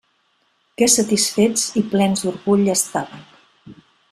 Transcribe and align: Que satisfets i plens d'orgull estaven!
Que 0.81 0.87
satisfets 0.93 1.65
i 1.81 1.83
plens 1.91 2.25
d'orgull 2.27 2.65
estaven! 2.77 3.25